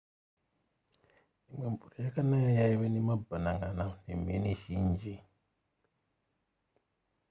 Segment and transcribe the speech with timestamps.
[1.49, 5.15] imwe mvura yekanaya yaive nemabhanan'ana nemheni zhinji